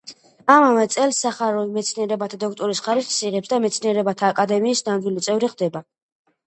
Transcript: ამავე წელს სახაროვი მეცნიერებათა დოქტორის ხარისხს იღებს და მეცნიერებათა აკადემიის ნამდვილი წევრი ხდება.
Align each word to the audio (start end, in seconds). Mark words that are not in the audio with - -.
ამავე 0.53 0.85
წელს 0.95 1.19
სახაროვი 1.25 1.75
მეცნიერებათა 1.75 2.39
დოქტორის 2.45 2.81
ხარისხს 2.89 3.21
იღებს 3.31 3.55
და 3.55 3.61
მეცნიერებათა 3.69 4.35
აკადემიის 4.35 4.85
ნამდვილი 4.91 5.29
წევრი 5.31 5.55
ხდება. 5.57 5.89